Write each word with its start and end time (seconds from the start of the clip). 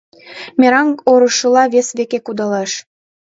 Мераҥ 0.59 0.89
орышыла 1.11 1.63
вес 1.73 1.87
веке 1.97 2.19
кудалеш. 2.25 2.71